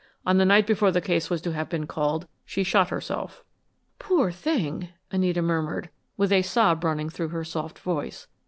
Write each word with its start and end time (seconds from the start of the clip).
On 0.25 0.37
the 0.39 0.45
night 0.45 0.65
before 0.65 0.89
the 0.91 0.99
case 0.99 1.29
was 1.29 1.43
to 1.43 1.51
have 1.53 1.69
been 1.69 1.85
called, 1.85 2.25
she 2.43 2.63
shot 2.63 2.89
herself." 2.89 3.43
"Poor 3.99 4.31
thing!" 4.31 4.89
Anita 5.11 5.43
murmured, 5.43 5.91
with 6.17 6.31
a 6.31 6.41
sob 6.41 6.83
running 6.83 7.11
through 7.11 7.29
her 7.29 7.43
soft 7.43 7.77
voice. 7.77 8.25